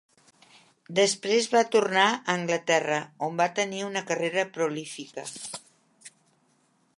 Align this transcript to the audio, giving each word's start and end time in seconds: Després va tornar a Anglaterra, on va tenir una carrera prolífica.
Després 0.99 1.49
va 1.55 1.61
tornar 1.75 2.05
a 2.13 2.35
Anglaterra, 2.35 2.97
on 3.27 3.37
va 3.43 3.47
tenir 3.61 3.83
una 3.91 4.03
carrera 4.09 4.47
prolífica. 4.57 5.27